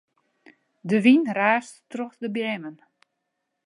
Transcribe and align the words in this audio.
De 0.89 0.97
wyn 1.03 1.23
raast 1.37 1.75
troch 1.91 2.15
de 2.21 2.29
beammen. 2.35 2.77